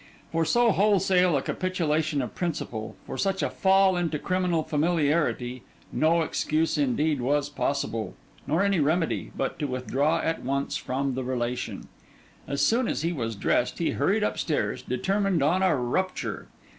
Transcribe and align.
For 0.31 0.45
so 0.45 0.71
wholesale 0.71 1.37
a 1.37 1.43
capitulation 1.43 2.23
of 2.23 2.33
principle, 2.33 2.95
for 3.05 3.19
such 3.19 3.43
a 3.43 3.51
fall 3.51 3.95
into 3.95 4.17
criminal 4.17 4.63
familiarity, 4.63 5.61
no 5.91 6.23
excuse 6.23 6.75
indeed 6.75 7.21
was 7.21 7.49
possible; 7.49 8.15
nor 8.47 8.63
any 8.63 8.79
remedy, 8.79 9.31
but 9.37 9.59
to 9.59 9.67
withdraw 9.67 10.17
at 10.19 10.41
once 10.41 10.75
from 10.75 11.13
the 11.13 11.23
relation. 11.23 11.87
As 12.47 12.61
soon 12.63 12.87
as 12.87 13.03
he 13.03 13.13
was 13.13 13.35
dressed, 13.35 13.77
he 13.77 13.91
hurried 13.91 14.23
upstairs, 14.23 14.81
determined 14.81 15.43
on 15.43 15.61
a 15.61 15.75
rupture. 15.75 16.47